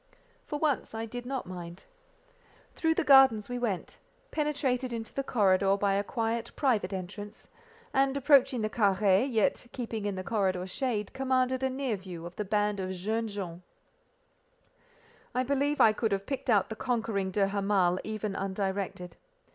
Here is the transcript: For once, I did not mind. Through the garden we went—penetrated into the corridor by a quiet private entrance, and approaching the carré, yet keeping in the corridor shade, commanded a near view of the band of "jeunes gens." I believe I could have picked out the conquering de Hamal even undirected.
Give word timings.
For 0.47 0.57
once, 0.57 0.95
I 0.95 1.05
did 1.05 1.27
not 1.27 1.45
mind. 1.45 1.85
Through 2.73 2.95
the 2.95 3.03
garden 3.03 3.43
we 3.47 3.59
went—penetrated 3.59 4.91
into 4.91 5.13
the 5.13 5.21
corridor 5.21 5.77
by 5.77 5.93
a 5.93 6.03
quiet 6.03 6.49
private 6.55 6.91
entrance, 6.91 7.47
and 7.93 8.17
approaching 8.17 8.61
the 8.61 8.69
carré, 8.71 9.31
yet 9.31 9.67
keeping 9.73 10.05
in 10.07 10.15
the 10.15 10.23
corridor 10.23 10.65
shade, 10.65 11.13
commanded 11.13 11.61
a 11.61 11.69
near 11.69 11.97
view 11.97 12.25
of 12.25 12.35
the 12.35 12.43
band 12.45 12.79
of 12.79 12.89
"jeunes 12.93 13.35
gens." 13.35 13.61
I 15.35 15.43
believe 15.43 15.79
I 15.79 15.93
could 15.93 16.13
have 16.13 16.25
picked 16.25 16.49
out 16.49 16.69
the 16.69 16.75
conquering 16.75 17.29
de 17.29 17.47
Hamal 17.49 17.99
even 18.03 18.35
undirected. 18.35 19.17